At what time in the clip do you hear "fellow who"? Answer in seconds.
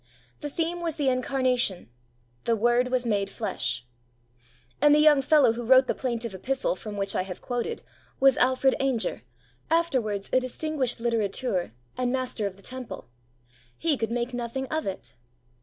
5.21-5.63